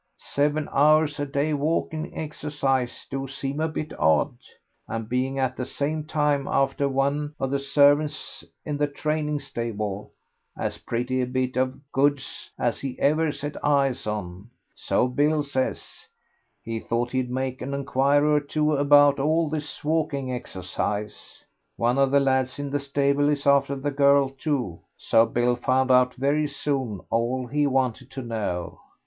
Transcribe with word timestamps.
Seven 0.17 0.67
hours 0.71 1.19
a 1.19 1.27
day 1.27 1.53
walking 1.53 2.17
exercise 2.17 3.05
do 3.11 3.27
seem 3.27 3.59
a 3.59 3.67
bit 3.67 3.93
odd, 3.99 4.35
and 4.87 5.07
being 5.07 5.37
at 5.37 5.55
the 5.55 5.63
same 5.67 6.05
time 6.05 6.47
after 6.47 6.89
one 6.89 7.35
of 7.39 7.51
the 7.51 7.59
servants 7.59 8.43
in 8.65 8.77
the 8.77 8.87
training 8.87 9.39
stable 9.39 10.11
as 10.57 10.79
pretty 10.79 11.21
a 11.21 11.27
bit 11.27 11.55
of 11.55 11.79
goods 11.91 12.49
as 12.57 12.81
he 12.81 12.97
ever 12.99 13.31
set 13.31 13.63
eyes 13.63 14.07
on, 14.07 14.49
so 14.73 15.07
Bill 15.07 15.43
says 15.43 16.07
he 16.63 16.79
thought 16.79 17.11
he'd 17.11 17.29
make 17.29 17.61
an 17.61 17.71
inquiry 17.75 18.37
or 18.37 18.39
two 18.39 18.73
about 18.73 19.19
all 19.19 19.51
this 19.51 19.83
walking 19.83 20.33
exercise. 20.33 21.43
One 21.75 21.99
of 21.99 22.09
the 22.09 22.19
lads 22.19 22.57
in 22.57 22.71
the 22.71 22.79
stable 22.79 23.29
is 23.29 23.45
after 23.45 23.75
the 23.75 23.91
girl, 23.91 24.29
too, 24.29 24.79
so 24.97 25.27
Bill 25.27 25.55
found 25.55 25.91
out 25.91 26.15
very 26.15 26.47
soon 26.47 27.01
all 27.11 27.45
he 27.45 27.67
wanted 27.67 28.09
to 28.09 28.23
know. 28.23 28.79